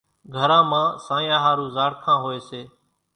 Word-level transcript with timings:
گھران 0.35 0.63
مان 0.69 0.87
سانيا 1.05 1.37
ۿارُو 1.43 1.65
زاڙکان 1.75 2.17
هوئيَ 2.23 2.39
سي۔ 2.49 2.61